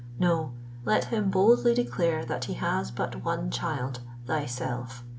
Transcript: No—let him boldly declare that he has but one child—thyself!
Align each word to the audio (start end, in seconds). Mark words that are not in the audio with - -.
No—let 0.17 1.03
him 1.05 1.29
boldly 1.29 1.75
declare 1.75 2.25
that 2.25 2.45
he 2.45 2.55
has 2.55 2.89
but 2.89 3.23
one 3.23 3.51
child—thyself! 3.51 5.03